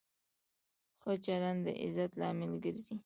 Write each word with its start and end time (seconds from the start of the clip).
ښه 1.01 1.13
چلند 1.25 1.59
د 1.65 1.67
عزت 1.83 2.11
لامل 2.19 2.51
ګرځي. 2.63 2.95